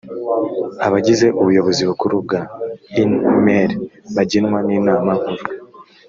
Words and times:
abagize 0.85 1.25
ubuyobozi 1.41 1.81
bukuru 1.89 2.15
bwa 2.25 2.41
inmr 3.01 3.69
bagenwa 4.15 4.59
n’inama 4.67 5.11
nkuru 5.19 5.43